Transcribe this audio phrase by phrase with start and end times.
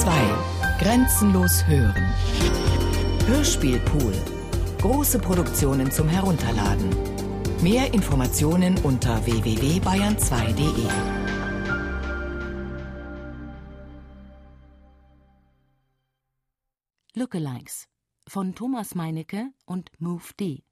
[0.00, 0.10] 2.
[0.78, 2.04] Grenzenlos hören.
[3.26, 4.12] Hörspielpool.
[4.78, 6.90] Große Produktionen zum Herunterladen.
[7.62, 10.86] Mehr Informationen unter www.bayern2.de.
[17.14, 17.88] Lookalikes
[18.28, 20.65] von Thomas Meinecke und Move D.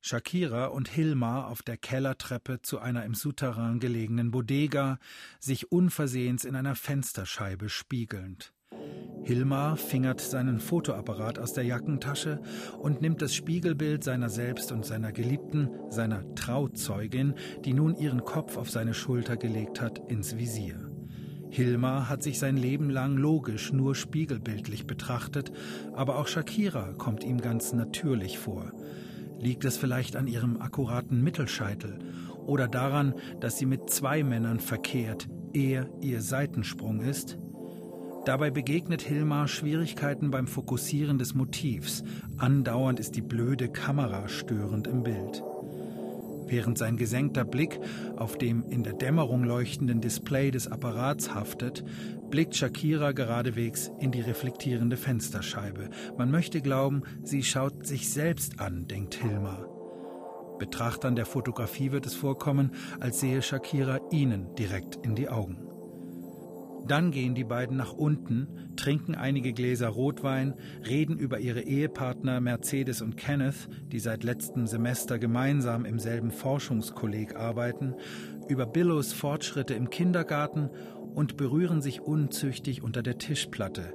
[0.00, 4.98] Shakira und Hilmar auf der Kellertreppe zu einer im Souterrain gelegenen Bodega,
[5.40, 8.52] sich unversehens in einer Fensterscheibe spiegelnd.
[9.24, 12.40] Hilmar fingert seinen Fotoapparat aus der Jackentasche
[12.78, 18.56] und nimmt das Spiegelbild seiner selbst und seiner Geliebten, seiner Trauzeugin, die nun ihren Kopf
[18.56, 20.88] auf seine Schulter gelegt hat, ins Visier.
[21.50, 25.50] Hilmar hat sich sein Leben lang logisch nur spiegelbildlich betrachtet,
[25.92, 28.72] aber auch Shakira kommt ihm ganz natürlich vor.
[29.38, 31.98] Liegt es vielleicht an ihrem akkuraten Mittelscheitel
[32.46, 37.38] oder daran, dass sie mit zwei Männern verkehrt, er ihr Seitensprung ist?
[38.24, 42.02] Dabei begegnet Hilmar Schwierigkeiten beim Fokussieren des Motivs.
[42.36, 45.42] Andauernd ist die blöde Kamera störend im Bild.
[46.48, 47.78] Während sein gesenkter Blick
[48.16, 51.84] auf dem in der Dämmerung leuchtenden Display des Apparats haftet,
[52.30, 55.90] blickt Shakira geradewegs in die reflektierende Fensterscheibe.
[56.16, 59.66] Man möchte glauben, sie schaut sich selbst an, denkt Hilmar.
[60.58, 65.68] Betrachtern der Fotografie wird es vorkommen, als sehe Shakira ihnen direkt in die Augen.
[66.86, 70.54] Dann gehen die beiden nach unten, trinken einige Gläser Rotwein,
[70.86, 77.36] reden über ihre Ehepartner Mercedes und Kenneth, die seit letztem Semester gemeinsam im selben Forschungskolleg
[77.36, 77.94] arbeiten,
[78.48, 80.70] über Billows Fortschritte im Kindergarten
[81.14, 83.92] und berühren sich unzüchtig unter der Tischplatte.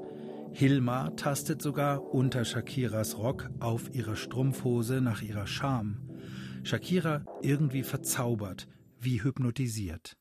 [0.52, 5.98] Hilmar tastet sogar unter Shakiras Rock auf ihrer Strumpfhose nach ihrer Scham.
[6.64, 8.68] Shakira irgendwie verzaubert,
[9.00, 10.16] wie hypnotisiert.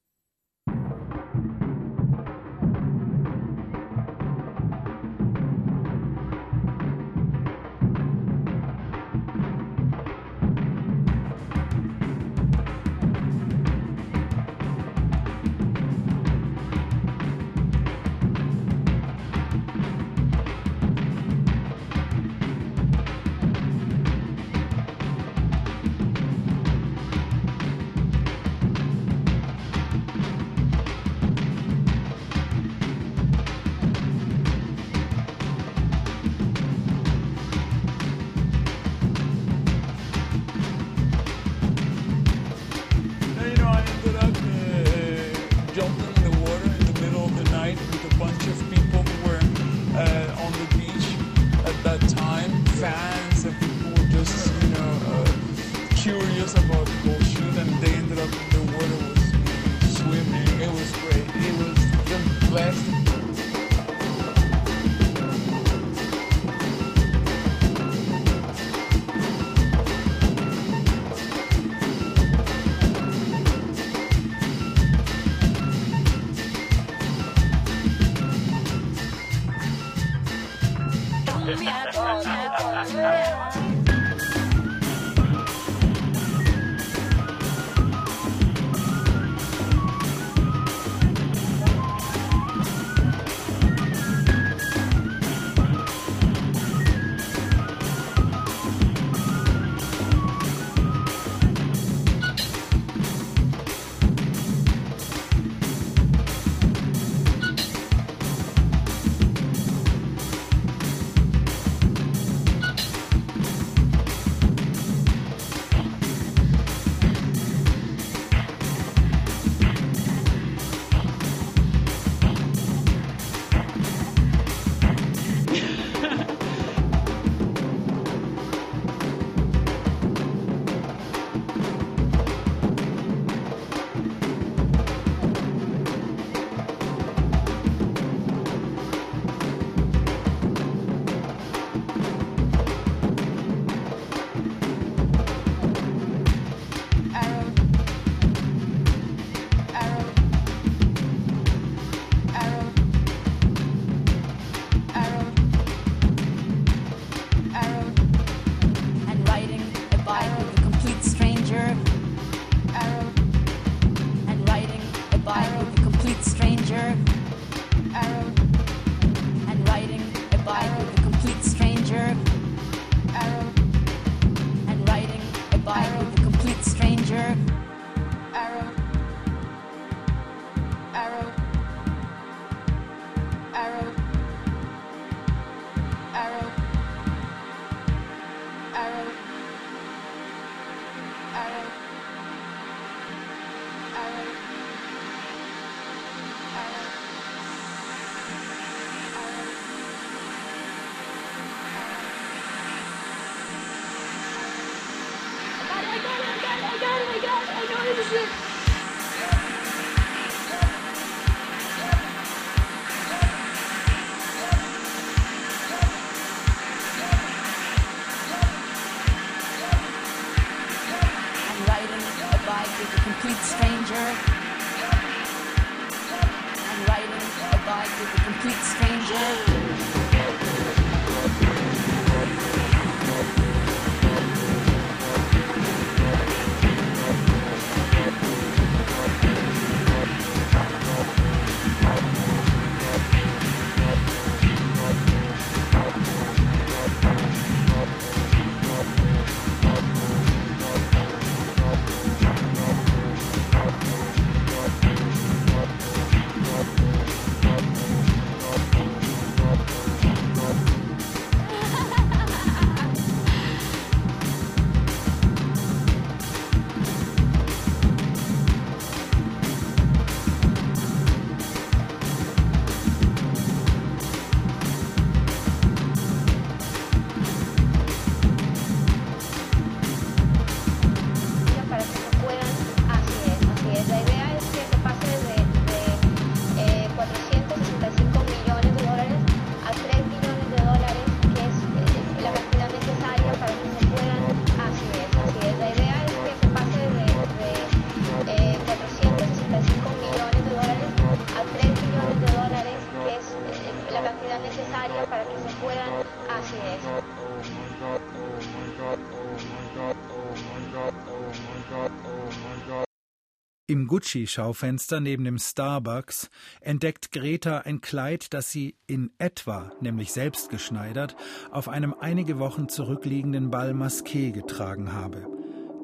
[313.72, 316.28] Im Gucci-Schaufenster neben dem Starbucks
[316.60, 321.16] entdeckt Greta ein Kleid, das sie in etwa, nämlich selbst geschneidert,
[321.50, 325.26] auf einem einige Wochen zurückliegenden Bal Masqué getragen habe.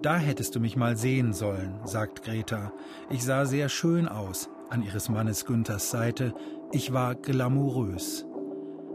[0.02, 2.74] Da hättest du mich mal sehen sollen, sagt Greta.
[3.08, 6.34] Ich sah sehr schön aus an ihres Mannes Günthers Seite.
[6.72, 8.27] Ich war glamourös.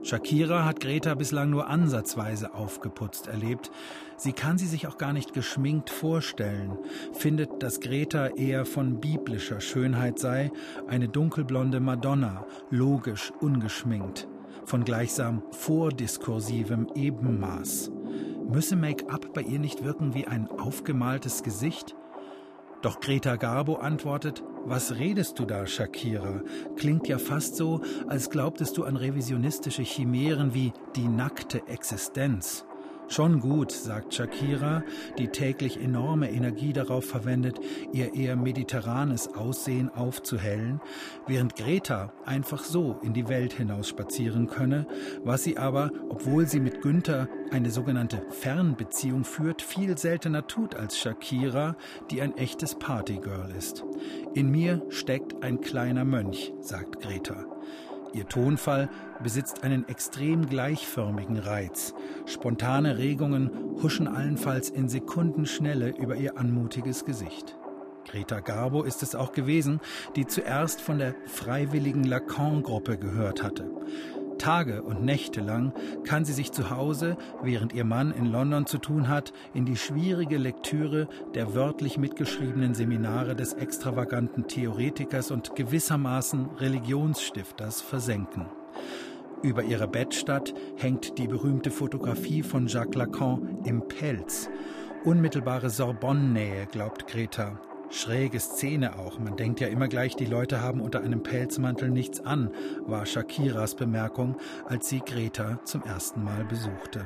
[0.04, 3.72] Shakira hat Greta bislang nur ansatzweise aufgeputzt erlebt.
[4.18, 6.78] Sie kann sie sich auch gar nicht geschminkt vorstellen,
[7.14, 10.52] findet, dass Greta eher von biblischer Schönheit sei,
[10.88, 14.28] eine dunkelblonde Madonna, logisch ungeschminkt,
[14.66, 17.90] von gleichsam vordiskursivem Ebenmaß.
[18.50, 21.96] Müsse Make-up bei ihr nicht wirken wie ein aufgemaltes Gesicht?
[22.82, 26.42] Doch Greta Garbo antwortet, was redest du da, Shakira?
[26.78, 32.66] Klingt ja fast so, als glaubtest du an revisionistische Chimären wie die nackte Existenz.
[33.14, 34.82] Schon gut, sagt Shakira,
[35.20, 37.60] die täglich enorme Energie darauf verwendet,
[37.92, 40.82] ihr eher mediterranes Aussehen aufzuhellen,
[41.28, 44.88] während Greta einfach so in die Welt hinaus spazieren könne,
[45.24, 50.98] was sie aber, obwohl sie mit Günther eine sogenannte Fernbeziehung führt, viel seltener tut als
[50.98, 51.76] Shakira,
[52.10, 53.86] die ein echtes Partygirl ist.
[54.34, 57.46] In mir steckt ein kleiner Mönch, sagt Greta.
[58.14, 58.90] Ihr Tonfall
[59.24, 61.94] besitzt einen extrem gleichförmigen Reiz.
[62.26, 63.50] Spontane Regungen
[63.82, 67.58] huschen allenfalls in Sekundenschnelle über ihr anmutiges Gesicht.
[68.06, 69.80] Greta Garbo ist es auch gewesen,
[70.16, 73.72] die zuerst von der freiwilligen Lacan-Gruppe gehört hatte.
[74.38, 75.74] Tage und Nächte lang
[76.04, 79.78] kann sie sich zu Hause, während ihr Mann in London zu tun hat, in die
[79.78, 88.48] schwierige Lektüre der wörtlich mitgeschriebenen Seminare des extravaganten Theoretikers und gewissermaßen Religionsstifters versenken.
[89.42, 94.50] Über ihrer Bettstatt hängt die berühmte Fotografie von Jacques Lacan im Pelz.
[95.04, 97.60] Unmittelbare Sorbonne-Nähe, glaubt Greta.
[97.94, 99.20] Schräge Szene auch.
[99.20, 102.50] Man denkt ja immer gleich, die Leute haben unter einem Pelzmantel nichts an,
[102.88, 107.06] war Shakiras Bemerkung, als sie Greta zum ersten Mal besuchte.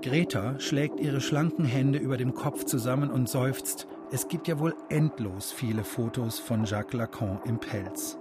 [0.00, 3.88] Greta schlägt ihre schlanken Hände über dem Kopf zusammen und seufzt.
[4.12, 8.16] Es gibt ja wohl endlos viele Fotos von Jacques Lacan im Pelz.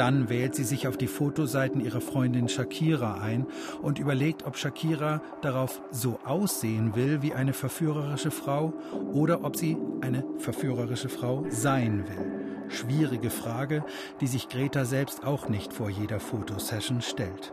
[0.00, 3.46] Dann wählt sie sich auf die Fotoseiten ihrer Freundin Shakira ein
[3.82, 8.72] und überlegt, ob Shakira darauf so aussehen will wie eine verführerische Frau
[9.12, 12.70] oder ob sie eine verführerische Frau sein will.
[12.70, 13.84] Schwierige Frage,
[14.22, 17.52] die sich Greta selbst auch nicht vor jeder Fotosession stellt.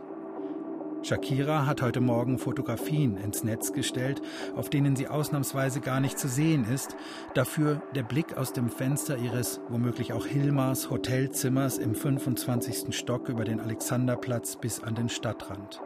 [1.08, 4.20] Shakira hat heute Morgen Fotografien ins Netz gestellt,
[4.56, 6.96] auf denen sie ausnahmsweise gar nicht zu sehen ist,
[7.32, 12.94] dafür der Blick aus dem Fenster ihres womöglich auch Hilmars Hotelzimmers im 25.
[12.94, 15.80] Stock über den Alexanderplatz bis an den Stadtrand.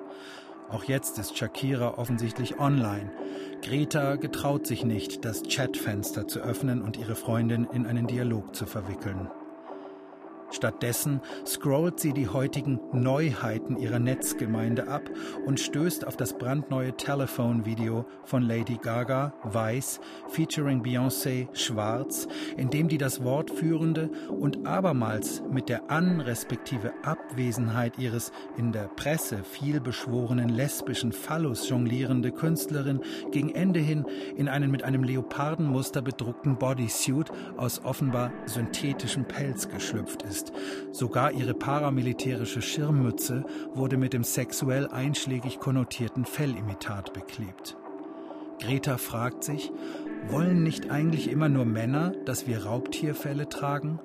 [0.68, 3.12] Auch jetzt ist Shakira offensichtlich online.
[3.62, 8.66] Greta getraut sich nicht, das Chatfenster zu öffnen und ihre Freundin in einen Dialog zu
[8.66, 9.30] verwickeln.
[10.52, 15.10] Stattdessen scrollt sie die heutigen Neuheiten ihrer Netzgemeinde ab
[15.46, 22.88] und stößt auf das brandneue Telephone-Video von Lady Gaga, Weiß, featuring Beyoncé, Schwarz, in dem
[22.88, 29.44] die das Wort führende und abermals mit der An- respektive Abwesenheit ihres in der Presse
[29.44, 34.04] vielbeschworenen lesbischen Phallus jonglierende Künstlerin gegen Ende hin
[34.36, 40.41] in einen mit einem Leopardenmuster bedruckten Bodysuit aus offenbar synthetischem Pelz geschlüpft ist.
[40.42, 40.52] Ist.
[40.92, 43.44] Sogar ihre paramilitärische Schirmmütze
[43.74, 47.76] wurde mit dem sexuell einschlägig konnotierten Fellimitat beklebt.
[48.60, 49.72] Greta fragt sich,
[50.28, 53.98] wollen nicht eigentlich immer nur Männer, dass wir Raubtierfälle tragen?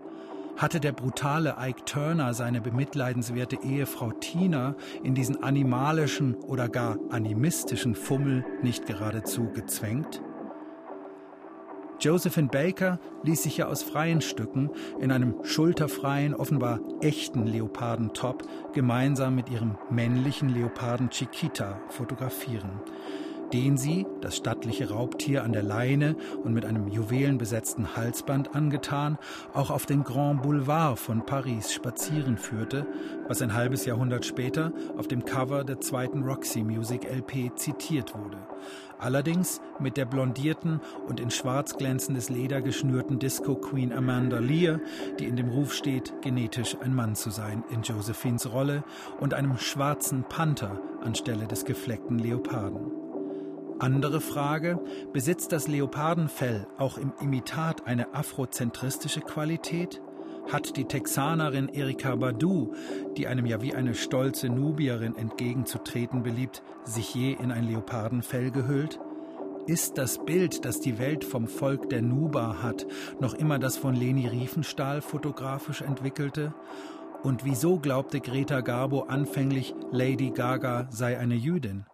[0.56, 7.94] Hatte der brutale Ike Turner seine bemitleidenswerte Ehefrau Tina in diesen animalischen oder gar animistischen
[7.94, 10.20] Fummel nicht geradezu gezwängt?
[12.00, 19.36] Josephine Baker ließ sich ja aus freien Stücken in einem schulterfreien, offenbar echten Leopardentop gemeinsam
[19.36, 22.82] mit ihrem männlichen Leoparden Chiquita fotografieren
[23.54, 29.18] den sie, das stattliche Raubtier an der Leine und mit einem juwelenbesetzten Halsband angetan,
[29.54, 32.86] auch auf den Grand Boulevard von Paris spazieren führte,
[33.28, 38.38] was ein halbes Jahrhundert später auf dem Cover der zweiten Roxy Music LP zitiert wurde.
[39.00, 44.80] Allerdings mit der blondierten und in schwarz glänzendes Leder geschnürten Disco Queen Amanda Lear,
[45.20, 48.84] die in dem Ruf steht, genetisch ein Mann zu sein in Josephines Rolle,
[49.20, 52.92] und einem schwarzen Panther anstelle des gefleckten Leoparden.
[53.80, 54.80] Andere Frage,
[55.14, 60.02] besitzt das Leopardenfell auch im Imitat eine afrozentristische Qualität?
[60.52, 62.74] Hat die Texanerin Erika Badu,
[63.18, 69.00] die einem ja wie eine stolze Nubierin entgegenzutreten beliebt, sich je in ein Leopardenfell gehüllt?
[69.66, 72.88] Ist das Bild, das die Welt vom Volk der Nuba hat,
[73.20, 76.54] noch immer das von Leni Riefenstahl fotografisch entwickelte?
[77.24, 81.86] Und wieso glaubte Greta Garbo anfänglich, Lady Gaga sei eine Jüdin?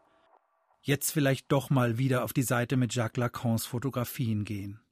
[0.83, 4.82] jetzt vielleicht doch mal wieder auf die Seite mit Jacques Lacans Fotografien gehen.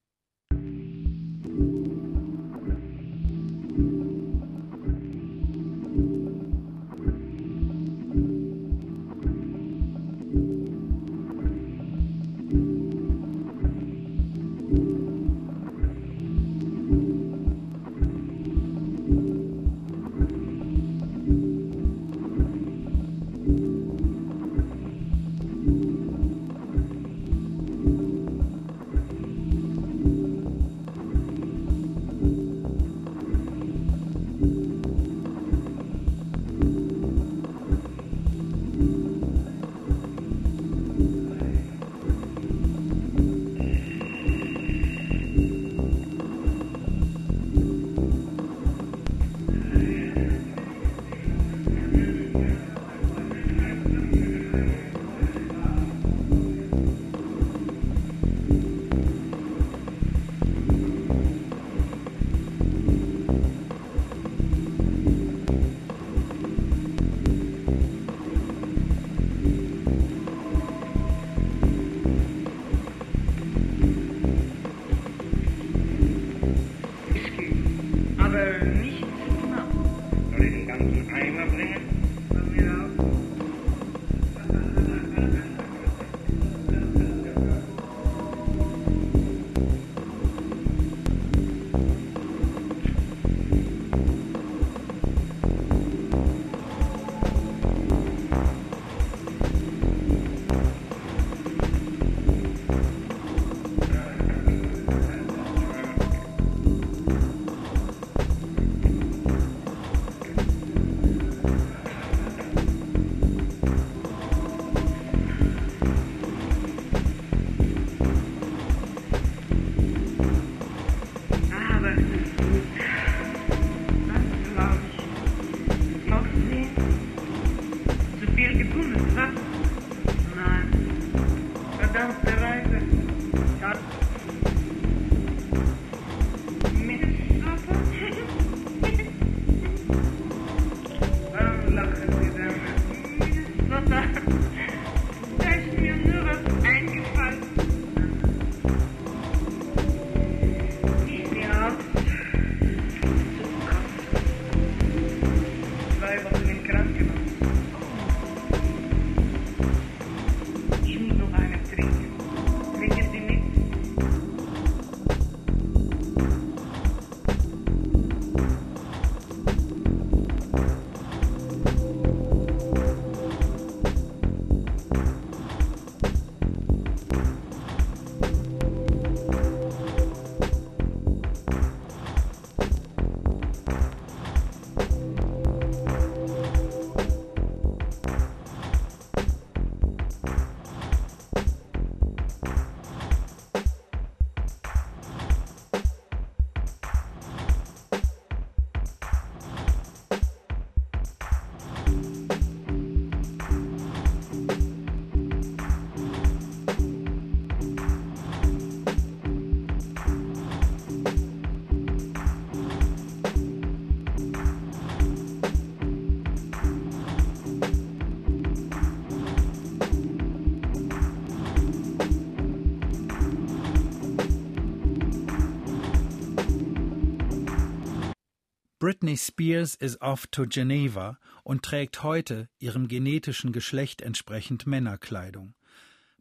[228.92, 235.54] Britney Spears is off to Geneva und trägt heute ihrem genetischen Geschlecht entsprechend Männerkleidung.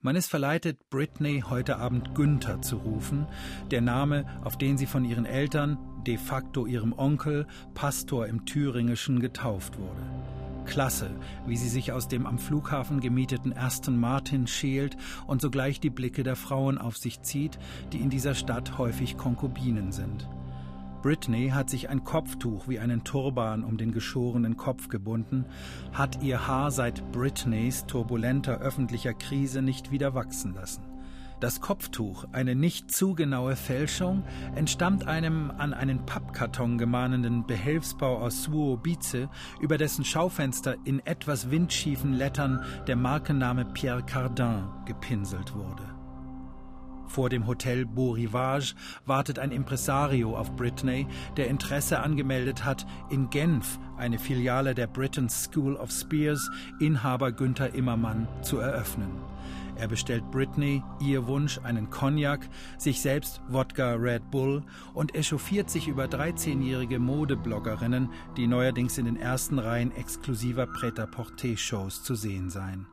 [0.02, 3.26] Man ist verleitet, Britney heute Abend Günther zu rufen,
[3.72, 9.18] der Name, auf den sie von ihren Eltern, de facto ihrem Onkel, Pastor im Thüringischen,
[9.18, 10.64] getauft wurde.
[10.64, 11.10] Klasse,
[11.48, 14.96] wie sie sich aus dem am Flughafen gemieteten Aston Martin schält
[15.26, 17.58] und sogleich die Blicke der Frauen auf sich zieht,
[17.92, 20.28] die in dieser Stadt häufig Konkubinen sind.
[21.02, 25.46] Britney hat sich ein Kopftuch wie einen Turban um den geschorenen Kopf gebunden,
[25.92, 30.82] hat ihr Haar seit Britneys turbulenter öffentlicher Krise nicht wieder wachsen lassen.
[31.40, 38.42] Das Kopftuch, eine nicht zu genaue Fälschung, entstammt einem an einen Pappkarton gemahnenden Behelfsbau aus
[38.42, 39.28] Suobice,
[39.58, 45.89] über dessen Schaufenster in etwas windschiefen Lettern der Markenname Pierre Cardin gepinselt wurde.
[47.10, 53.30] Vor dem Hotel Beau Rivage wartet ein Impresario auf Britney, der Interesse angemeldet hat, in
[53.30, 59.10] Genf eine Filiale der Britain's School of Spears, Inhaber Günther Immermann, zu eröffnen.
[59.74, 64.62] Er bestellt Britney, ihr Wunsch, einen Cognac, sich selbst Wodka Red Bull
[64.94, 72.14] und echauffiert sich über 13-jährige Modebloggerinnen, die neuerdings in den ersten Reihen exklusiver Pret-à-Porter-Shows zu
[72.14, 72.86] sehen seien.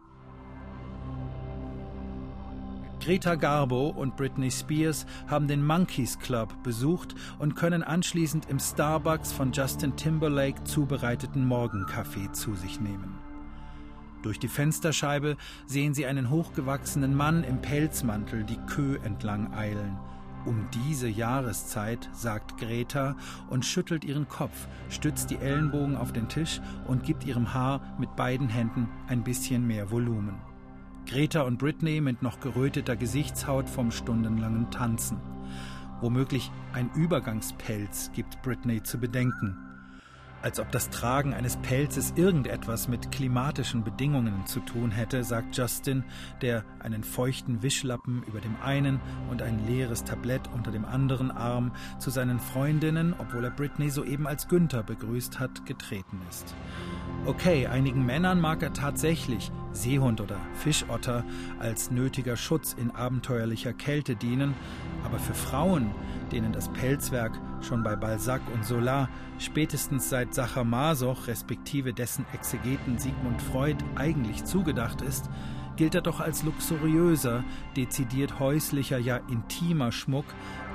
[3.08, 9.32] Greta Garbo und Britney Spears haben den Monkeys Club besucht und können anschließend im Starbucks
[9.32, 13.18] von Justin Timberlake zubereiteten Morgenkaffee zu sich nehmen.
[14.24, 19.98] Durch die Fensterscheibe sehen sie einen hochgewachsenen Mann im Pelzmantel die Kö entlang eilen.
[20.46, 23.16] Um diese Jahreszeit, sagt Greta
[23.50, 28.18] und schüttelt ihren Kopf, stützt die Ellenbogen auf den Tisch und gibt ihrem Haar mit
[28.18, 30.47] beiden Händen ein bisschen mehr Volumen.
[31.08, 35.20] Greta und Britney mit noch geröteter Gesichtshaut vom stundenlangen Tanzen.
[36.02, 39.58] Womöglich ein Übergangspelz gibt Britney zu bedenken
[40.42, 46.04] als ob das Tragen eines Pelzes irgendetwas mit klimatischen Bedingungen zu tun hätte, sagt Justin,
[46.42, 51.72] der einen feuchten Wischlappen über dem einen und ein leeres Tablett unter dem anderen Arm
[52.00, 56.56] zu seinen Freundinnen, obwohl er Britney soeben als Günther begrüßt hat, getreten ist.
[57.26, 61.26] Okay, einigen Männern mag er tatsächlich Seehund oder Fischotter
[61.60, 64.54] als nötiger Schutz in abenteuerlicher Kälte dienen,
[65.04, 65.92] aber für Frauen,
[66.32, 69.10] denen das Pelzwerk schon bei Balzac und Zola
[69.40, 75.30] spätestens seit Sacher Masoch respektive dessen Exegeten Sigmund Freud eigentlich zugedacht ist,
[75.78, 77.44] gilt er doch als luxuriöser,
[77.76, 80.26] dezidiert häuslicher, ja intimer Schmuck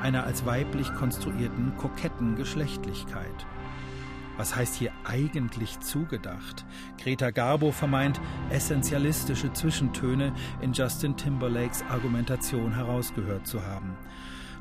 [0.00, 3.46] einer als weiblich konstruierten koketten Geschlechtlichkeit.
[4.38, 6.64] Was heißt hier eigentlich zugedacht?
[6.98, 13.96] Greta Garbo vermeint, essentialistische Zwischentöne in Justin Timberlakes Argumentation herausgehört zu haben.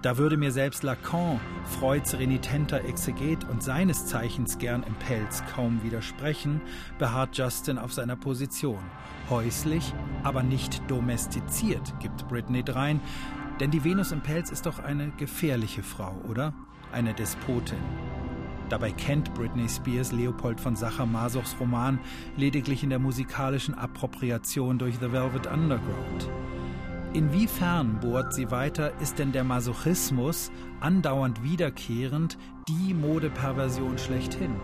[0.02, 1.40] Da würde mir selbst Lacan,
[1.80, 6.60] Freuds renitenter Exeget und seines Zeichens gern im Pelz, kaum widersprechen,
[6.98, 8.80] beharrt Justin auf seiner Position.
[9.30, 13.00] Häuslich, aber nicht domestiziert, gibt Britney drein,
[13.60, 16.56] denn die Venus im Pelz ist doch eine gefährliche Frau, oder?
[16.92, 17.78] Eine Despotin.
[18.70, 22.00] Dabei kennt Britney Spears Leopold von Sacher-Masochs Roman
[22.38, 26.28] lediglich in der musikalischen Appropriation durch The Velvet Underground.
[27.14, 32.38] Inwiefern, bohrt sie weiter, ist denn der Masochismus andauernd wiederkehrend
[32.70, 34.56] die Modeperversion schlechthin?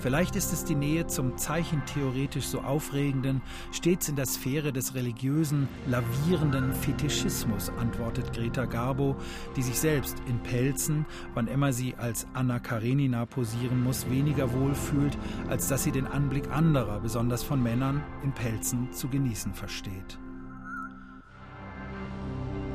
[0.00, 5.68] Vielleicht ist es die Nähe zum zeichentheoretisch so aufregenden, stets in der Sphäre des religiösen,
[5.86, 9.16] lavierenden Fetischismus, antwortet Greta Garbo,
[9.54, 11.04] die sich selbst in Pelzen,
[11.34, 15.18] wann immer sie als Anna Karenina posieren muss, weniger wohl fühlt,
[15.50, 20.18] als dass sie den Anblick anderer, besonders von Männern, in Pelzen zu genießen versteht.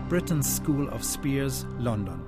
[0.10, 2.22] Britain's School of Spears, London.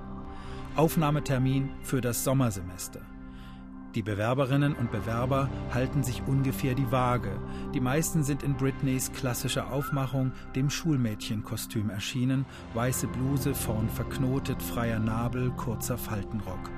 [0.76, 3.02] Aufnahmetermin für das Sommersemester.
[3.96, 7.40] Die Bewerberinnen und Bewerber halten sich ungefähr die Waage.
[7.74, 15.00] Die meisten sind in Britneys klassischer Aufmachung, dem Schulmädchenkostüm erschienen, weiße Bluse, vorn verknotet, freier
[15.00, 16.70] Nabel, kurzer Faltenrock.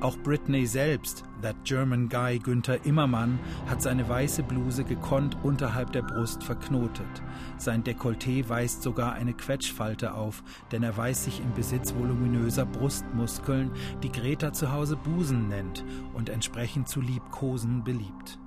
[0.00, 6.00] Auch Britney selbst, that German guy Günther Immermann, hat seine weiße Bluse gekonnt unterhalb der
[6.00, 7.22] Brust verknotet.
[7.58, 13.72] Sein Dekolleté weist sogar eine Quetschfalte auf, denn er weiß sich im Besitz voluminöser Brustmuskeln,
[14.02, 15.84] die Greta zu Hause Busen nennt
[16.14, 18.39] und entsprechend zu Liebkosen beliebt.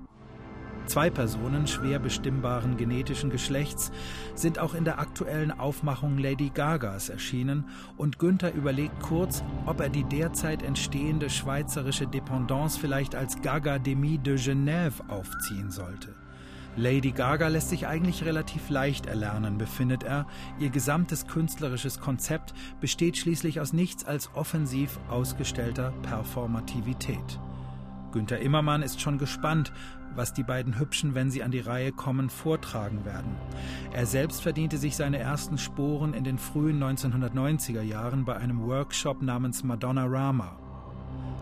[0.86, 3.91] Zwei Personen schwer bestimmbaren genetischen Geschlechts
[4.36, 7.65] sind auch in der aktuellen Aufmachung Lady Gagas erschienen
[7.98, 14.17] und Günther überlegt kurz, ob er die derzeit entstehende schweizerische Dependance vielleicht als Gaga Demi
[14.17, 16.13] de Genève aufziehen sollte.
[16.76, 20.26] Lady Gaga lässt sich eigentlich relativ leicht erlernen, befindet er.
[20.60, 27.39] Ihr gesamtes künstlerisches Konzept besteht schließlich aus nichts als offensiv ausgestellter Performativität.
[28.12, 29.72] Günter Immermann ist schon gespannt,
[30.15, 33.36] was die beiden Hübschen, wenn sie an die Reihe kommen, vortragen werden.
[33.91, 39.21] Er selbst verdiente sich seine ersten Sporen in den frühen 1990er Jahren bei einem Workshop
[39.21, 40.58] namens Madonna Rama.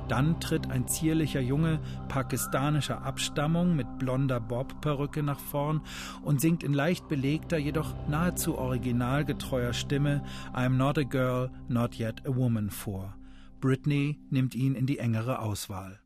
[0.08, 1.80] Dann tritt ein zierlicher Junge
[2.10, 5.82] pakistanischer Abstammung mit blonder Bob-Perücke nach vorn
[6.22, 10.22] und singt in leicht belegter, jedoch nahezu originalgetreuer Stimme
[10.54, 13.16] I'm not a girl, not yet a woman vor.
[13.62, 16.02] Britney nimmt ihn in die engere Auswahl.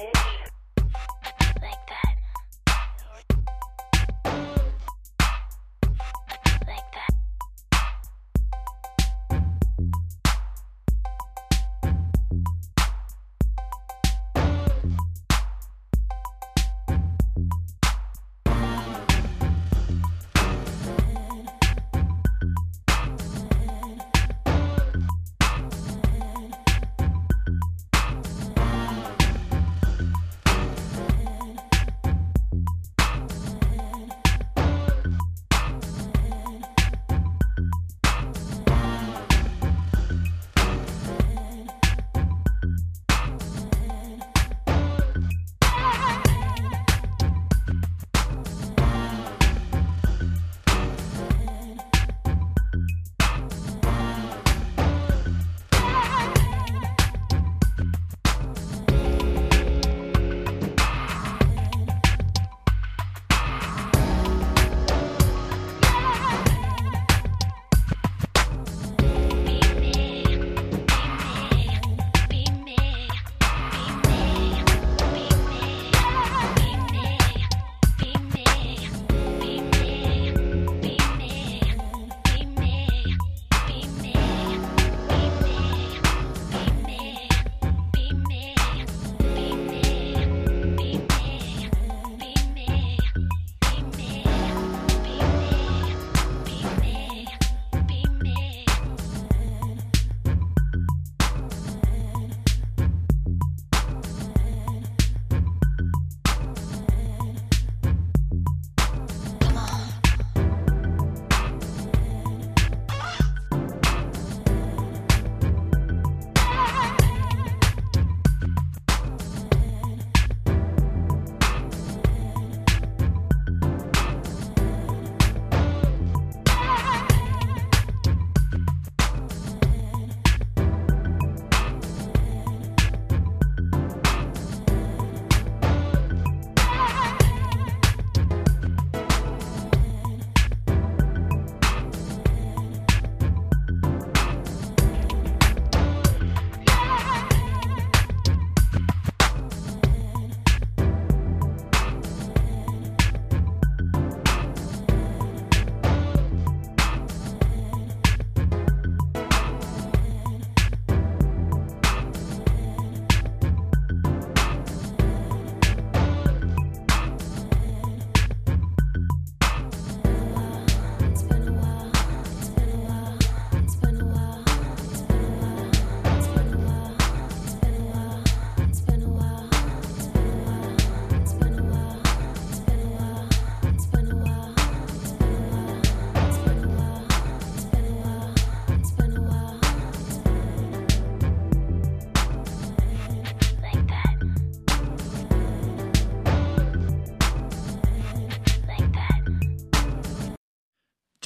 [0.00, 0.49] bitch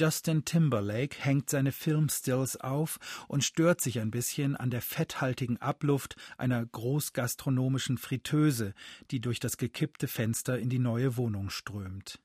[0.05, 6.15] Justin Timberlake hängt seine Filmstills auf und stört sich ein bisschen an der fetthaltigen Abluft
[6.37, 8.75] einer großgastronomischen Fritteuse,
[9.09, 12.19] die durch das gekippte Fenster in die neue Wohnung strömt.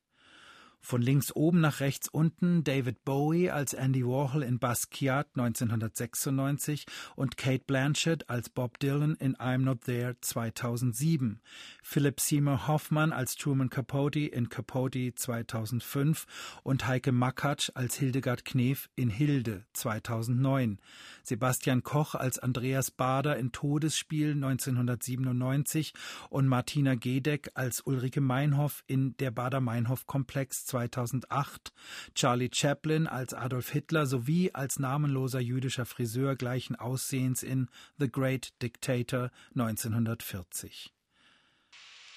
[0.83, 7.37] Von links oben nach rechts unten David Bowie als Andy Warhol in Basquiat 1996 und
[7.37, 11.41] Kate Blanchett als Bob Dylan in I'm Not There 2007.
[11.83, 16.27] Philip Seymour Hoffman als Truman Capote in Capote 2005
[16.63, 20.81] und Heike Makatsch als Hildegard Knef in Hilde 2009.
[21.23, 25.93] Sebastian Koch als Andreas Bader in Todesspiel 1997
[26.31, 31.73] und Martina Gedeck als Ulrike Meinhoff in Der Bader-Meinhof-Komplex 2008,
[32.15, 38.53] Charlie Chaplin als Adolf Hitler sowie als namenloser jüdischer Friseur gleichen Aussehens in The Great
[38.63, 40.93] Dictator 1940.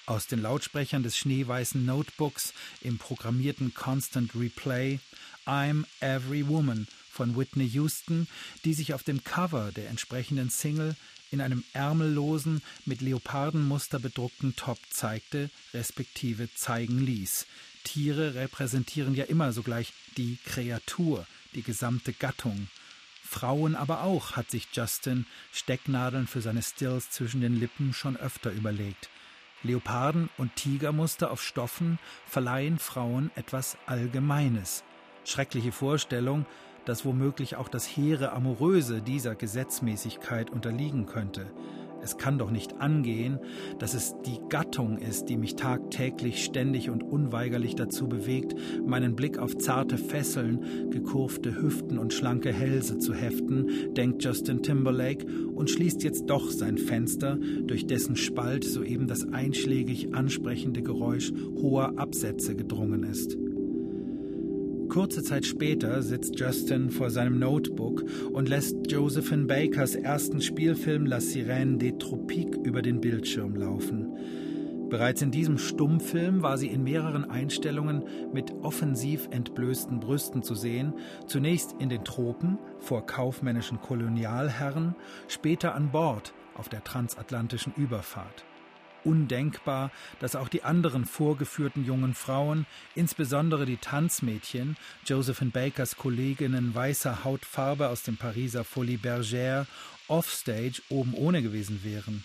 [0.06, 5.00] Aus den Lautsprechern des schneeweißen Notebooks im programmierten Constant Replay
[5.46, 8.28] I'm Every Woman von Whitney Houston,
[8.64, 10.94] die sich auf dem Cover der entsprechenden Single
[11.30, 17.46] in einem ärmellosen, mit Leopardenmuster bedruckten Top zeigte, respektive zeigen ließ.
[17.84, 22.68] Tiere repräsentieren ja immer sogleich die Kreatur, die gesamte Gattung.
[23.22, 28.50] Frauen aber auch, hat sich Justin Stecknadeln für seine Stills zwischen den Lippen schon öfter
[28.50, 29.08] überlegt.
[29.62, 34.84] Leoparden- und Tigermuster auf Stoffen verleihen Frauen etwas Allgemeines.
[35.24, 36.44] Schreckliche Vorstellung,
[36.84, 41.50] dass womöglich auch das hehre Amoröse dieser Gesetzmäßigkeit unterliegen könnte.
[42.04, 43.38] Es kann doch nicht angehen,
[43.78, 48.54] dass es die Gattung ist, die mich tagtäglich ständig und unweigerlich dazu bewegt,
[48.86, 55.26] meinen Blick auf zarte Fesseln, gekurfte Hüften und schlanke Hälse zu heften, denkt Justin Timberlake
[55.54, 61.98] und schließt jetzt doch sein Fenster, durch dessen Spalt soeben das einschlägig ansprechende Geräusch hoher
[61.98, 63.38] Absätze gedrungen ist.
[64.94, 71.16] Kurze Zeit später sitzt Justin vor seinem Notebook und lässt Josephine Bakers ersten Spielfilm La
[71.16, 74.16] Sirène des Tropiques über den Bildschirm laufen.
[74.90, 80.94] Bereits in diesem Stummfilm war sie in mehreren Einstellungen mit offensiv entblößten Brüsten zu sehen,
[81.26, 84.94] zunächst in den Tropen vor kaufmännischen Kolonialherren,
[85.26, 88.44] später an Bord auf der transatlantischen Überfahrt
[89.04, 89.90] undenkbar,
[90.20, 97.88] dass auch die anderen vorgeführten jungen Frauen, insbesondere die Tanzmädchen, Josephine Bakers Kolleginnen weißer Hautfarbe
[97.88, 99.66] aus dem Pariser Folie Bergère,
[100.08, 102.24] offstage oben ohne gewesen wären.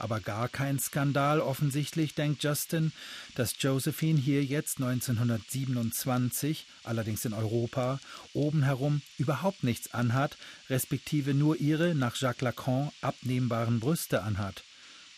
[0.00, 2.90] Aber gar kein Skandal offensichtlich, denkt Justin,
[3.34, 8.00] dass Josephine hier jetzt 1927, allerdings in Europa,
[8.32, 10.38] oben herum überhaupt nichts anhat,
[10.70, 14.64] respektive nur ihre nach Jacques Lacan abnehmbaren Brüste anhat.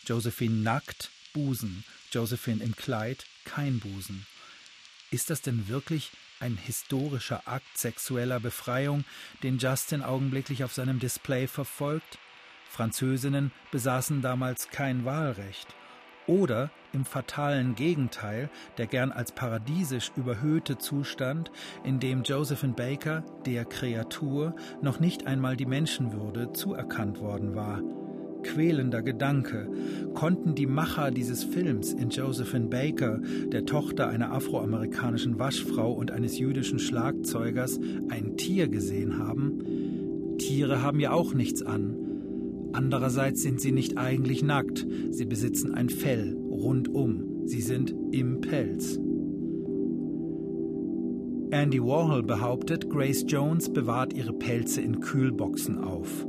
[0.05, 4.25] Josephine nackt, Busen, Josephine im Kleid, kein Busen.
[5.11, 9.05] Ist das denn wirklich ein historischer Akt sexueller Befreiung,
[9.43, 12.17] den Justin augenblicklich auf seinem Display verfolgt?
[12.69, 15.67] Französinnen besaßen damals kein Wahlrecht.
[16.27, 21.51] Oder im fatalen Gegenteil der gern als paradiesisch überhöhte Zustand,
[21.83, 27.81] in dem Josephine Baker, der Kreatur, noch nicht einmal die Menschenwürde zuerkannt worden war
[28.43, 29.69] quälender Gedanke,
[30.13, 33.19] konnten die Macher dieses Films in Josephine Baker,
[33.51, 37.79] der Tochter einer afroamerikanischen Waschfrau und eines jüdischen Schlagzeugers,
[38.09, 40.37] ein Tier gesehen haben?
[40.37, 41.95] Tiere haben ja auch nichts an.
[42.73, 48.99] Andererseits sind sie nicht eigentlich nackt, sie besitzen ein Fell rundum, sie sind im Pelz.
[51.51, 56.25] Andy Warhol behauptet, Grace Jones bewahrt ihre Pelze in Kühlboxen auf.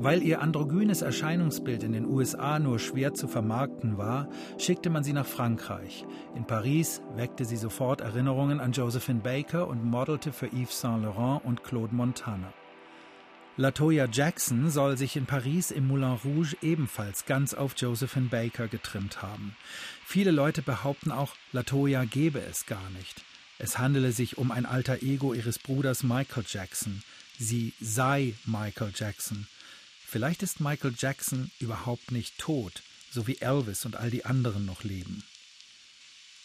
[0.00, 5.12] Weil ihr androgynes Erscheinungsbild in den USA nur schwer zu vermarkten war, schickte man sie
[5.12, 6.06] nach Frankreich.
[6.36, 11.44] In Paris weckte sie sofort Erinnerungen an Josephine Baker und modelte für Yves Saint Laurent
[11.44, 12.52] und Claude Montana.
[13.56, 19.20] Latoya Jackson soll sich in Paris im Moulin Rouge ebenfalls ganz auf Josephine Baker getrimmt
[19.20, 19.56] haben.
[20.04, 23.24] Viele Leute behaupten auch, Latoya gebe es gar nicht.
[23.58, 27.02] Es handele sich um ein alter Ego ihres Bruders Michael Jackson.
[27.36, 29.48] Sie sei Michael Jackson.
[30.10, 34.82] Vielleicht ist Michael Jackson überhaupt nicht tot, so wie Elvis und all die anderen noch
[34.82, 35.22] leben.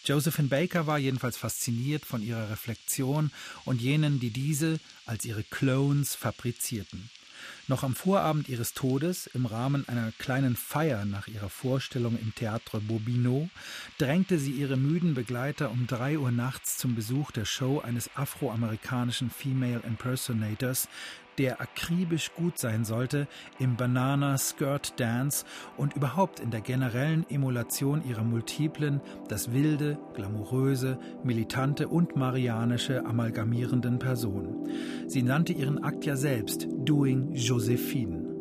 [0.04, 3.32] Josephine Baker war jedenfalls fasziniert von ihrer Reflexion
[3.63, 7.10] und jenen, die diese als ihre Clones fabrizierten.
[7.67, 12.82] Noch am Vorabend ihres Todes, im Rahmen einer kleinen Feier nach ihrer Vorstellung im Théâtre
[12.82, 13.49] Bobino,
[13.97, 19.30] drängte sie ihre müden Begleiter um drei Uhr nachts zum Besuch der Show eines afroamerikanischen
[19.30, 20.89] Female Impersonators,
[21.38, 23.28] der akribisch gut sein sollte
[23.60, 25.46] im Banana Skirt Dance
[25.78, 34.00] und überhaupt in der generellen Emulation ihrer multiplen, das wilde, glamouröse, militante und marianische amalgamierenden
[34.00, 34.69] Person.
[35.08, 38.34] Sie nannte ihren Akt ja selbst Doing Josephine.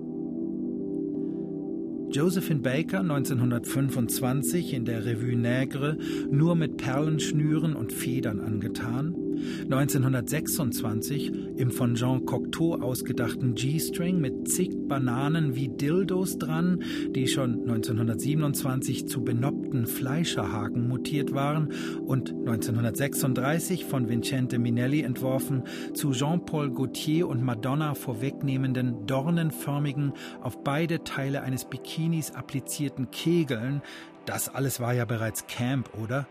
[2.12, 5.96] Josephine Baker 1925 in der Revue Nègre
[6.30, 9.16] nur mit Perlenschnüren und Federn angetan,
[9.64, 17.62] 1926 im von Jean Cocteau ausgedachten G-String mit zig Bananen wie Dildos dran, die schon
[17.62, 21.72] 1927 zu benoppten Fleischerhaken mutiert waren
[22.06, 31.04] und 1936 von Vincente Minelli entworfen, zu Jean-Paul Gaultier und Madonna vorwegnehmenden dornenförmigen, auf beide
[31.04, 33.82] Teile eines Bikinis applizierten Kegeln,
[34.26, 36.26] das alles war ja bereits Camp, oder?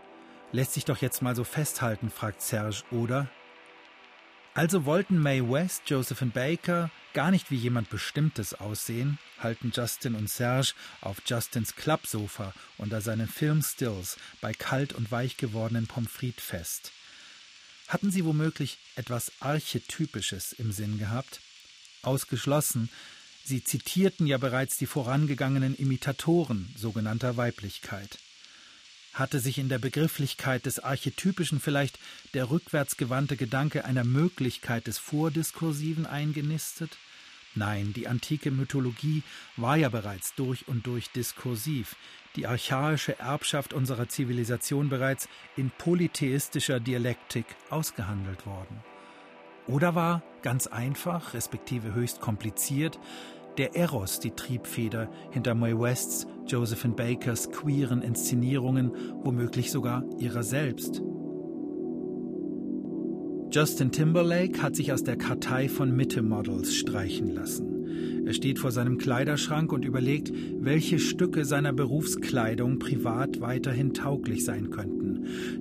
[0.52, 3.28] Lässt sich doch jetzt mal so festhalten, fragt Serge, oder?
[4.52, 10.28] Also wollten Mae West, Josephine Baker gar nicht wie jemand Bestimmtes aussehen, halten Justin und
[10.28, 16.92] Serge auf Justins Klappsofa unter seinen Filmstills bei kalt und weich gewordenen Pommes frites fest.
[17.88, 21.40] Hatten sie womöglich etwas Archetypisches im Sinn gehabt?
[22.02, 22.90] Ausgeschlossen,
[23.42, 28.18] sie zitierten ja bereits die vorangegangenen Imitatoren sogenannter Weiblichkeit.
[29.14, 31.98] Hatte sich in der Begrifflichkeit des Archetypischen vielleicht
[32.32, 36.96] der rückwärtsgewandte Gedanke einer Möglichkeit des Vordiskursiven eingenistet?
[37.54, 39.22] Nein, die antike Mythologie
[39.58, 41.96] war ja bereits durch und durch diskursiv,
[42.36, 48.82] die archaische Erbschaft unserer Zivilisation bereits in polytheistischer Dialektik ausgehandelt worden.
[49.66, 52.98] Oder war ganz einfach, respektive höchst kompliziert,
[53.58, 61.02] der Eros die Triebfeder hinter Mae Wests, Josephine Bakers queeren Inszenierungen, womöglich sogar ihrer selbst.
[63.50, 68.26] Justin Timberlake hat sich aus der Kartei von Mitte-Models streichen lassen.
[68.26, 74.70] Er steht vor seinem Kleiderschrank und überlegt, welche Stücke seiner Berufskleidung privat weiterhin tauglich sein
[74.70, 75.01] könnten.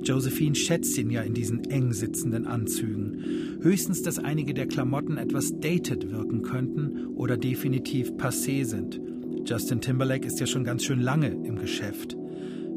[0.04, 3.60] Josephine schätzt ihn ja in diesen eng sitzenden Anzügen.
[3.62, 9.00] Höchstens, dass einige der Klamotten etwas dated wirken könnten oder definitiv passé sind.
[9.46, 12.16] Justin Timberlake ist ja schon ganz schön lange im Geschäft.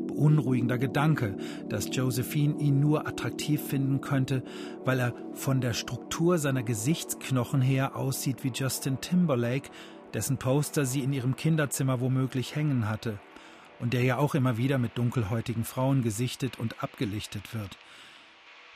[0.06, 1.36] Beunruhigender Gedanke,
[1.68, 4.42] dass Josephine ihn nur attraktiv finden könnte,
[4.84, 9.70] weil er von der Struktur seiner Gesichtsknochen her aussieht wie Justin Timberlake,
[10.14, 13.18] dessen Poster sie in ihrem Kinderzimmer womöglich hängen hatte
[13.84, 17.76] und der ja auch immer wieder mit dunkelhäutigen Frauen gesichtet und abgelichtet wird.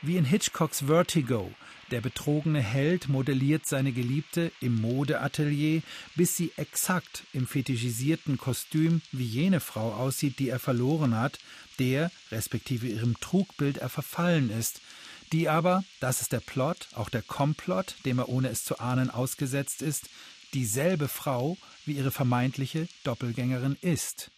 [0.02, 1.50] Wie in Hitchcocks Vertigo,
[1.90, 5.80] der betrogene Held modelliert seine Geliebte im Modeatelier,
[6.14, 11.38] bis sie exakt im fetischisierten Kostüm wie jene Frau aussieht, die er verloren hat,
[11.78, 14.82] der, respektive ihrem Trugbild er verfallen ist,
[15.32, 19.08] die aber, das ist der Plot, auch der Komplott, dem er ohne es zu ahnen
[19.08, 20.10] ausgesetzt ist,
[20.52, 21.56] dieselbe Frau
[21.86, 24.30] wie ihre vermeintliche Doppelgängerin ist.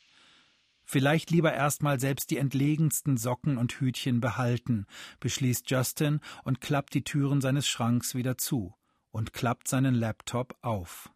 [0.93, 4.87] Vielleicht lieber erstmal selbst die entlegensten Socken und Hütchen behalten,
[5.21, 8.75] beschließt Justin und klappt die Türen seines Schranks wieder zu
[9.13, 11.09] und klappt seinen Laptop auf.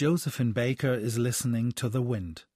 [0.00, 2.46] Josephine Baker is listening to the wind.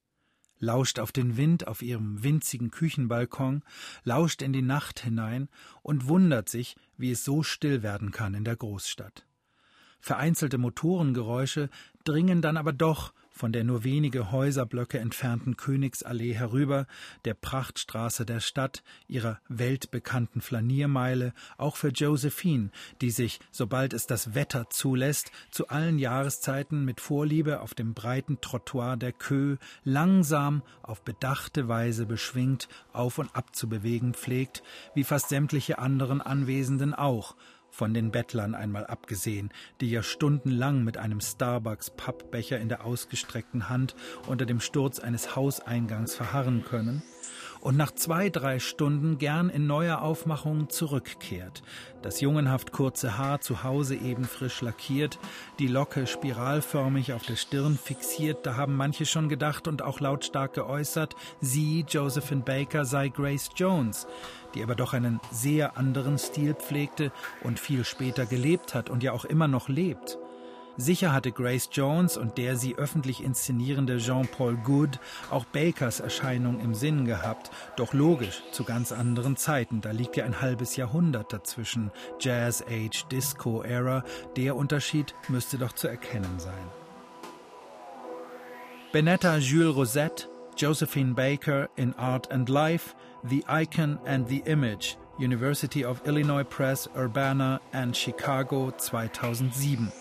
[0.61, 3.63] Lauscht auf den Wind auf ihrem winzigen Küchenbalkon,
[4.03, 5.51] lauscht in die Nacht hinein
[5.83, 9.27] und wundert sich, wie es so still werden kann in der Großstadt.
[10.05, 11.71] Vereinzelte Motorengeräusche
[12.05, 16.87] dringen dann aber doch von der nur wenige Häuserblöcke entfernten Königsallee herüber,
[17.25, 22.69] der Prachtstraße der Stadt, ihrer weltbekannten Flaniermeile, auch für Josephine,
[23.01, 28.43] die sich, sobald es das Wetter zulässt, zu allen Jahreszeiten mit Vorliebe auf dem breiten
[28.43, 34.63] Trottoir der Kö langsam auf bedachte Weise beschwingt auf und ab zu bewegen pflegt,
[34.95, 37.37] wie fast sämtliche anderen Anwesenden auch,
[37.75, 39.51] von den Bettlern einmal abgesehen,
[39.81, 43.97] die ja stundenlang mit einem Starbucks-Pappbecher in der ausgestreckten Hand
[44.29, 47.03] unter dem Sturz eines Hauseingangs verharren können,
[47.65, 51.65] und nach zwei, drei Stunden gern in neuer Aufmachung zurückkehrt.
[52.03, 55.19] Das jungenhaft kurze Haar zu Hause eben frisch lackiert,
[55.59, 60.53] die Locke spiralförmig auf der Stirn fixiert, da haben manche schon gedacht und auch lautstark
[60.53, 64.07] geäußert, sie, Josephine Baker, sei Grace Jones
[64.55, 67.13] die aber doch einen sehr anderen Stil pflegte
[67.43, 70.19] und viel später gelebt hat und ja auch immer noch lebt.
[70.77, 74.99] Sicher hatte Grace Jones und der sie öffentlich inszenierende Jean-Paul Good
[75.31, 79.81] auch Bakers Erscheinung im Sinn gehabt, doch logisch zu ganz anderen Zeiten.
[79.81, 81.93] Da liegt ja ein halbes Jahrhundert dazwischen.
[82.19, 84.03] Jazz Age, Disco Era,
[84.37, 86.53] der Unterschied müsste doch zu erkennen sein.
[88.93, 95.85] Benetta Jules Rosette, Josephine Baker in Art and Life, The Icon and the Image, University
[95.85, 99.93] of Illinois Press, Urbana and Chicago 2007.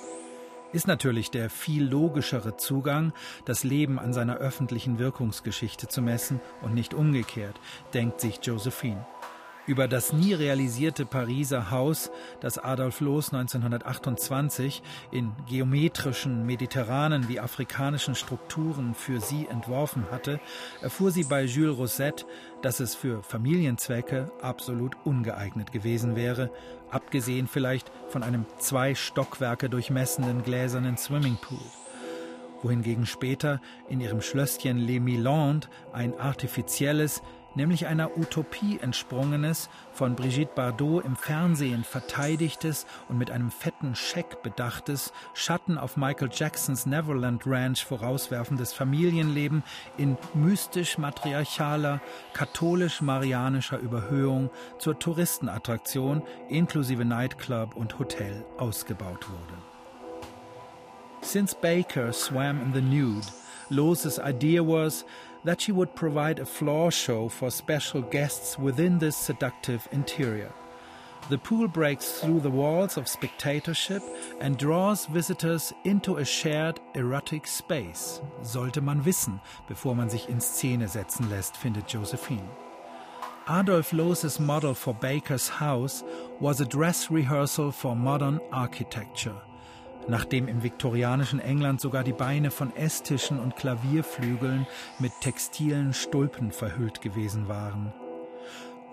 [0.74, 3.13] Ist natürlich der viel logischere Zugang,
[3.45, 7.59] das Leben an seiner öffentlichen Wirkungsgeschichte zu messen und nicht umgekehrt,
[7.93, 9.05] denkt sich Josephine
[9.68, 12.11] über das nie realisierte Pariser Haus,
[12.41, 20.39] das Adolf Loos 1928 in geometrischen, mediterranen wie afrikanischen Strukturen für sie entworfen hatte,
[20.82, 22.26] erfuhr sie bei Jules Rosette,
[22.61, 26.51] dass es für Familienzwecke absolut ungeeignet gewesen wäre,
[26.89, 31.59] abgesehen vielleicht von einem zwei Stockwerke durchmessenden gläsernen Swimmingpool.
[32.61, 33.59] Wohingegen später
[33.89, 37.22] in ihrem Schlösschen Les Milandes ein artifizielles,
[37.56, 44.43] nämlich einer Utopie entsprungenes, von Brigitte Bardot im Fernsehen verteidigtes und mit einem fetten Scheck
[44.43, 49.64] bedachtes, Schatten auf Michael Jacksons Neverland Ranch vorauswerfendes Familienleben
[49.97, 52.01] in mystisch-matriarchaler,
[52.34, 54.49] katholisch-marianischer Überhöhung
[54.80, 59.62] zur Touristenattraktion inklusive Nightclub und Hotel ausgebaut wurde.
[61.22, 63.26] Since Baker swam in the nude,
[63.70, 65.06] Loos's idea was
[65.44, 70.52] that she would provide a floor show for special guests within this seductive interior.
[71.30, 74.04] The pool breaks through the walls of spectatorship
[74.41, 78.20] and draws visitors into a shared erotic space.
[78.41, 79.39] Sollte man wissen,
[79.70, 82.50] bevor man sich in Szene setzen lässt, findet Josephine.
[83.48, 86.04] Adolf Loos's model for Baker's house
[86.39, 89.36] was a dress rehearsal for modern architecture
[90.08, 94.68] nachdem im viktorianischen England sogar die Beine von Esstischen und Klavierflügeln
[94.99, 97.93] mit textilen Stulpen verhüllt gewesen waren.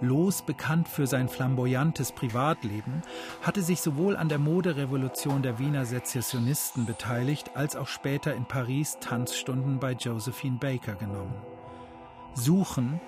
[0.03, 3.03] Loos, bekannt für sein flamboyantes Privatleben,
[3.43, 8.97] hatte sich sowohl an der Moderevolution der Wiener Sezessionisten beteiligt, als auch später in Paris
[9.01, 11.35] Tanzstunden bei Josephine Baker genommen.
[12.35, 13.01] Suchen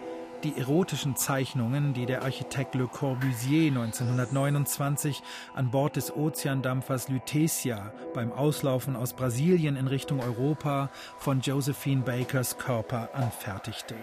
[0.45, 5.23] die erotischen Zeichnungen, die der Architekt Le Corbusier 1929
[5.55, 12.59] an Bord des Ozeandampfers Lutetia beim Auslaufen aus Brasilien in Richtung Europa von Josephine Bakers
[12.59, 13.95] Körper anfertigte.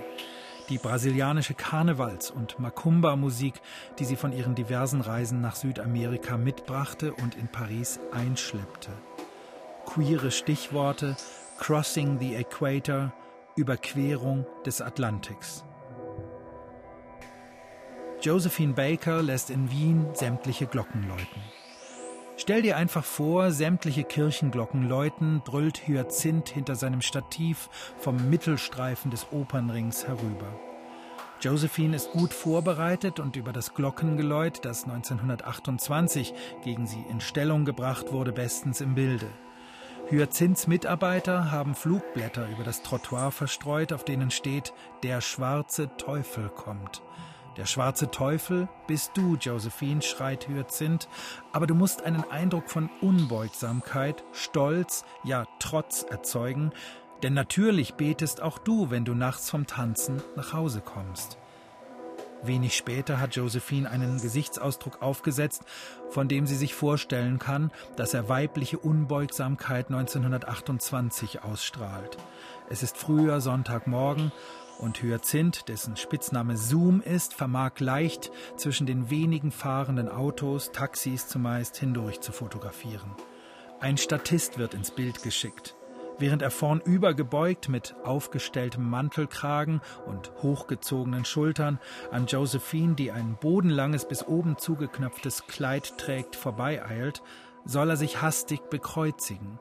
[0.69, 3.55] Die brasilianische Karnevals- und Macumba-Musik,
[3.97, 8.91] die sie von ihren diversen Reisen nach Südamerika mitbrachte und in Paris einschleppte.
[9.85, 11.17] Queere Stichworte,
[11.57, 13.11] Crossing the Equator,
[13.55, 15.65] Überquerung des Atlantiks.
[18.21, 21.41] Josephine Baker lässt in Wien sämtliche Glocken läuten.
[22.35, 29.27] Stell dir einfach vor, sämtliche Kirchenglocken läuten, brüllt Hyazinth hinter seinem Stativ vom Mittelstreifen des
[29.31, 30.47] Opernrings herüber.
[31.39, 36.33] Josephine ist gut vorbereitet und über das Glockengeläut, das 1928
[36.65, 39.27] gegen sie in Stellung gebracht wurde, bestens im Bilde.
[40.09, 47.01] Hyazinths Mitarbeiter haben Flugblätter über das Trottoir verstreut, auf denen steht, der schwarze Teufel kommt.
[47.57, 51.07] Der schwarze Teufel bist du, Josephine, schreit Hyazinth,
[51.51, 56.71] aber du musst einen Eindruck von Unbeugsamkeit, Stolz, ja Trotz erzeugen,
[57.23, 61.37] denn natürlich betest auch du, wenn du nachts vom Tanzen nach Hause kommst.
[62.41, 65.63] Wenig später hat Josephine einen Gesichtsausdruck aufgesetzt,
[66.09, 72.17] von dem sie sich vorstellen kann, dass er weibliche Unbeugsamkeit 1928 ausstrahlt.
[72.69, 74.31] Es ist früher Sonntagmorgen
[74.79, 81.77] und Hyazinth, dessen Spitzname Zoom ist, vermag leicht zwischen den wenigen fahrenden Autos, Taxis zumeist,
[81.77, 83.11] hindurch zu fotografieren.
[83.79, 85.75] Ein Statist wird ins Bild geschickt.
[86.17, 91.79] Während er vornüber gebeugt mit aufgestelltem Mantelkragen und hochgezogenen Schultern
[92.11, 97.21] an Josephine, die ein bodenlanges bis oben zugeknöpftes Kleid trägt, vorbeieilt,
[97.63, 99.59] soll er sich hastig bekreuzigen.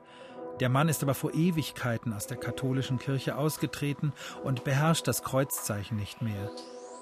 [0.60, 5.96] Der Mann ist aber vor Ewigkeiten aus der katholischen Kirche ausgetreten und beherrscht das Kreuzzeichen
[5.96, 6.50] nicht mehr.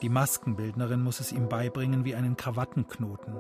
[0.02, 3.34] Die Maskenbildnerin muss es ihm beibringen wie einen Krawattenknoten.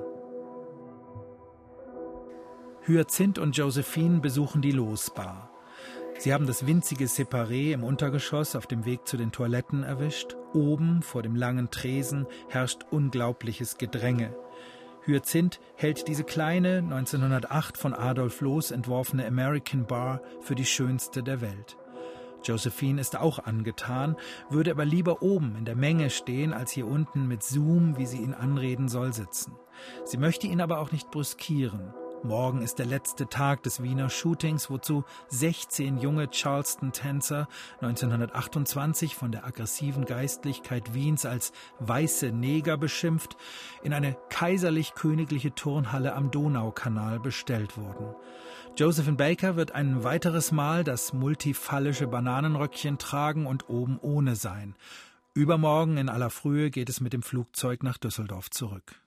[2.86, 5.50] Hyacinth und Josephine besuchen die Losbar.
[6.18, 10.34] Sie haben das winzige Separé im Untergeschoss auf dem Weg zu den Toiletten erwischt.
[10.54, 14.34] Oben vor dem langen Tresen herrscht unglaubliches Gedränge.
[15.06, 21.40] Hyacinth hält diese kleine, 1908 von Adolf Loos entworfene American Bar für die schönste der
[21.40, 21.76] Welt.
[22.42, 24.16] Josephine ist auch angetan,
[24.50, 28.18] würde aber lieber oben in der Menge stehen, als hier unten mit Zoom, wie sie
[28.18, 29.56] ihn anreden soll, sitzen.
[30.04, 31.92] Sie möchte ihn aber auch nicht brüskieren.
[32.22, 37.48] Morgen ist der letzte Tag des Wiener Shootings, wozu 16 junge Charleston-Tänzer
[37.80, 43.36] 1928 von der aggressiven Geistlichkeit Wiens als weiße Neger beschimpft,
[43.82, 48.14] in eine kaiserlich-königliche Turnhalle am Donaukanal bestellt wurden.
[48.76, 54.74] Josephine Baker wird ein weiteres Mal das multifallische Bananenröckchen tragen und oben ohne sein.
[55.34, 59.00] Übermorgen in aller Frühe geht es mit dem Flugzeug nach Düsseldorf zurück.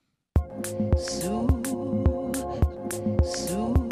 [0.96, 1.48] So
[3.24, 3.89] soon.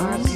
[0.00, 0.29] are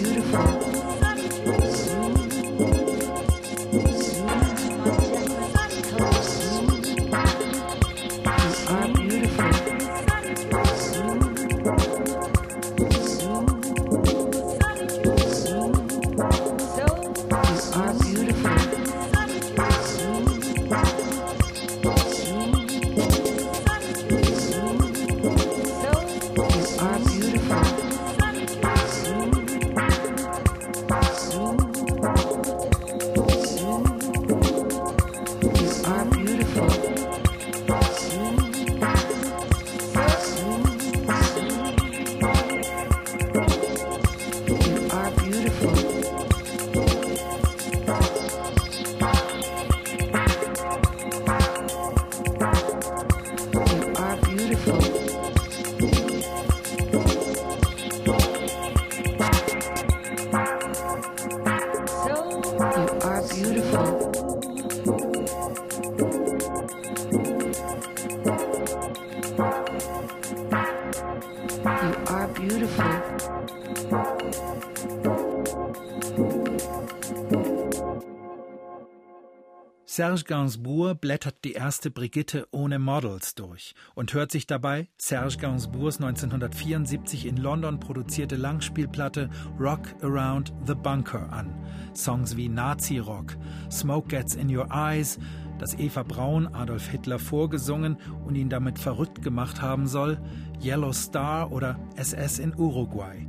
[79.97, 86.01] Serge Gainsbourg blättert die erste Brigitte ohne Models durch und hört sich dabei Serge Gainsbourgs
[86.01, 91.55] 1974 in London produzierte Langspielplatte Rock Around the Bunker an.
[91.95, 93.36] Songs wie Nazi Rock,
[93.70, 95.20] Smoke Gets in Your Eyes,
[95.61, 100.18] das Eva Braun Adolf Hitler vorgesungen und ihn damit verrückt gemacht haben soll,
[100.61, 103.28] Yellow Star oder SS in Uruguay.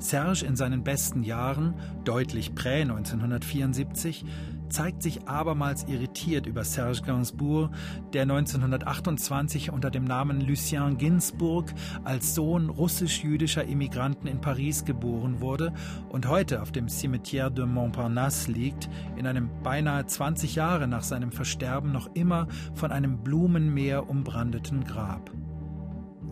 [0.00, 4.24] Serge in seinen besten Jahren, deutlich prä 1974,
[4.70, 7.70] zeigt sich abermals irritiert über Serge Gainsbourg,
[8.12, 11.72] der 1928 unter dem Namen Lucien Ginsburg
[12.04, 15.72] als Sohn russisch-jüdischer Immigranten in Paris geboren wurde
[16.08, 21.32] und heute auf dem Cimetière de Montparnasse liegt, in einem beinahe 20 Jahre nach seinem
[21.32, 25.30] Versterben noch immer von einem Blumenmeer umbrandeten Grab.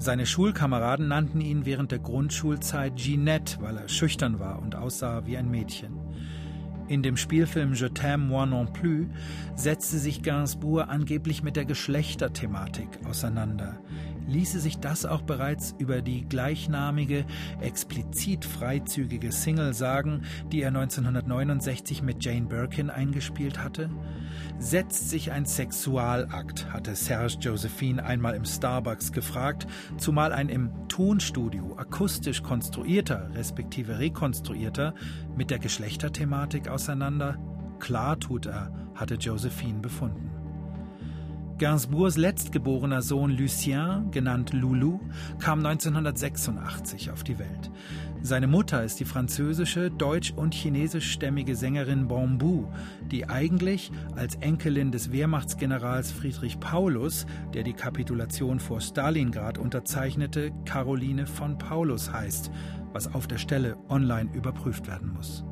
[0.01, 5.37] Seine Schulkameraden nannten ihn während der Grundschulzeit Ginette, weil er schüchtern war und aussah wie
[5.37, 5.98] ein Mädchen.
[6.89, 9.09] In dem Spielfilm Je t'aime moi non plus
[9.55, 13.79] setzte sich Gainsbourg angeblich mit der Geschlechterthematik auseinander
[14.29, 17.25] ließe sich das auch bereits über die gleichnamige,
[17.61, 20.23] explizit freizügige Single sagen,
[20.53, 23.91] die er 1969 mit Jane Birkin eingespielt hatte?
[24.59, 29.67] Setzt sich ein Sexualakt, hatte Serge Josephine einmal im Starbucks gefragt,
[29.97, 34.95] zumal ein im Tonstudio akustisch konstruierter, respektive rekonstruierter,
[35.37, 37.39] mit der Geschlechterthematik auseinander?
[37.79, 40.38] Klar tut er, hatte Josephine befunden.
[41.59, 45.01] Gainsbourgs letztgeborener Sohn Lucien, genannt Loulou,
[45.41, 47.71] kam 1986 auf die Welt.
[48.23, 52.69] Seine Mutter ist die französische, deutsch- und chinesischstämmige Sängerin Bambou,
[53.11, 61.27] die eigentlich als Enkelin des Wehrmachtsgenerals Friedrich Paulus, der die Kapitulation vor Stalingrad unterzeichnete, Caroline
[61.27, 62.53] von Paulus heißt,
[62.93, 65.45] was auf der Stelle online überprüft werden muss.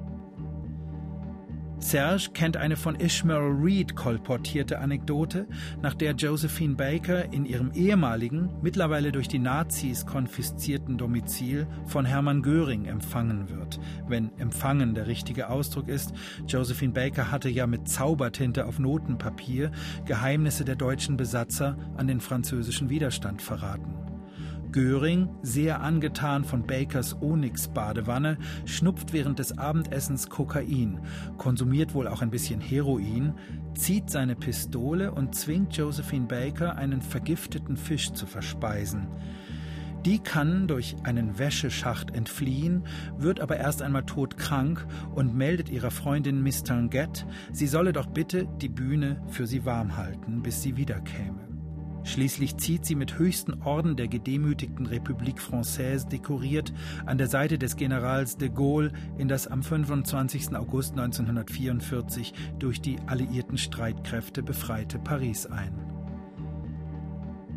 [1.78, 5.46] Serge kennt eine von Ishmael Reed kolportierte Anekdote,
[5.82, 12.42] nach der Josephine Baker in ihrem ehemaligen, mittlerweile durch die Nazis konfiszierten Domizil von Hermann
[12.42, 13.78] Göring empfangen wird.
[14.08, 16.14] Wenn empfangen der richtige Ausdruck ist,
[16.48, 19.70] Josephine Baker hatte ja mit Zaubertinte auf Notenpapier
[20.06, 24.05] Geheimnisse der deutschen Besatzer an den französischen Widerstand verraten.
[24.72, 31.00] Göring, sehr angetan von Bakers Onyx-Badewanne, schnupft während des Abendessens Kokain,
[31.38, 33.34] konsumiert wohl auch ein bisschen Heroin,
[33.74, 39.08] zieht seine Pistole und zwingt Josephine Baker, einen vergifteten Fisch zu verspeisen.
[40.04, 42.84] Die kann durch einen Wäscheschacht entfliehen,
[43.18, 48.46] wird aber erst einmal todkrank und meldet ihrer Freundin Miss Tanguette, sie solle doch bitte
[48.60, 51.45] die Bühne für sie warm halten, bis sie wiederkäme.
[52.06, 56.72] Schließlich zieht sie mit höchsten Orden der gedemütigten Republik Française dekoriert
[57.04, 60.54] an der Seite des Generals de Gaulle in das am 25.
[60.54, 65.74] August 1944 durch die alliierten Streitkräfte befreite Paris ein.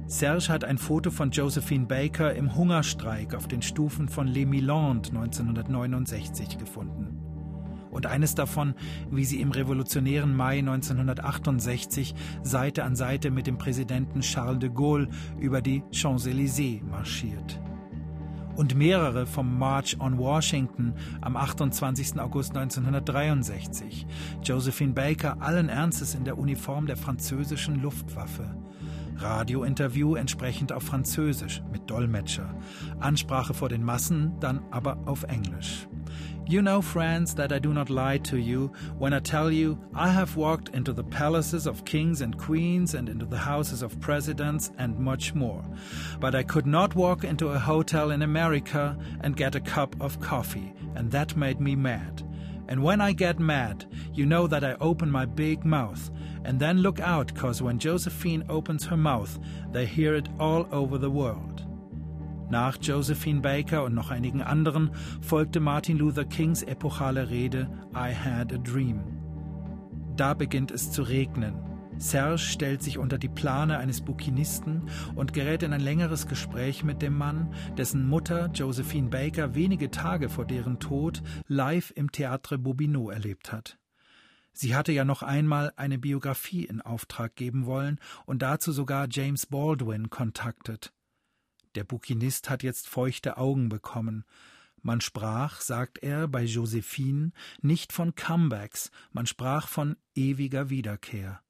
[0.07, 5.11] Serge hat ein Foto von Josephine Baker im Hungerstreik auf den Stufen von Les Milandes
[5.11, 7.18] 1969 gefunden
[7.91, 8.73] und eines davon,
[9.11, 15.09] wie sie im revolutionären Mai 1968 Seite an Seite mit dem Präsidenten Charles de Gaulle
[15.39, 17.59] über die Champs-Élysées marschiert.
[18.55, 22.19] Und mehrere vom March on Washington am 28.
[22.19, 24.05] August 1963.
[24.43, 28.53] Josephine Baker allen Ernstes in der Uniform der französischen Luftwaffe.
[29.15, 32.53] Radiointerview entsprechend auf Französisch mit Dolmetscher.
[32.99, 35.87] Ansprache vor den Massen dann aber auf Englisch.
[36.49, 40.09] You know, friends, that I do not lie to you when I tell you I
[40.09, 44.71] have walked into the palaces of kings and queens and into the houses of presidents
[44.79, 45.63] and much more.
[46.19, 50.19] But I could not walk into a hotel in America and get a cup of
[50.21, 52.23] coffee, and that made me mad.
[52.67, 53.85] And when I get mad,
[54.15, 56.09] you know that I open my big mouth.
[56.45, 59.37] And then look out, cause when Josephine opens her mouth,
[59.71, 61.68] they hear it all over the world.
[62.49, 64.89] Nach Josephine Baker und noch einigen anderen
[65.21, 69.03] folgte Martin Luther Kings epochale Rede I Had a Dream.
[70.15, 71.53] Da beginnt es zu regnen.
[71.99, 77.03] Serge stellt sich unter die Plane eines Bukinisten und gerät in ein längeres Gespräch mit
[77.03, 83.11] dem Mann, dessen Mutter Josephine Baker wenige Tage vor deren Tod live im Théâtre Bobino
[83.11, 83.77] erlebt hat.
[84.53, 89.45] Sie hatte ja noch einmal eine Biografie in Auftrag geben wollen und dazu sogar James
[89.45, 90.93] Baldwin kontaktet.
[91.75, 94.25] Der Bukinist hat jetzt feuchte Augen bekommen.
[94.81, 101.41] Man sprach, sagt er bei Josephine, nicht von Comebacks, man sprach von ewiger Wiederkehr.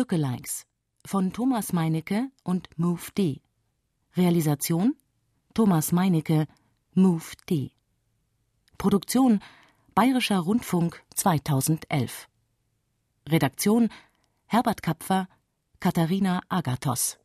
[0.00, 0.64] Lookalikes
[1.04, 3.42] von Thomas Meinecke und Move D.
[4.16, 4.96] Realisation
[5.52, 6.46] Thomas Meinecke,
[6.94, 7.72] Move D.
[8.78, 9.40] Produktion
[9.94, 12.28] Bayerischer Rundfunk 2011.
[13.28, 13.90] Redaktion
[14.46, 15.28] Herbert Kapfer,
[15.80, 17.18] Katharina Agathos